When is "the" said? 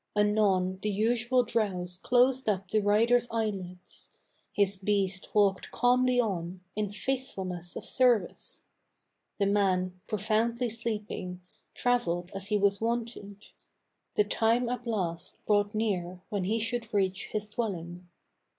0.81-0.89, 2.67-2.81, 9.37-9.45, 14.15-14.23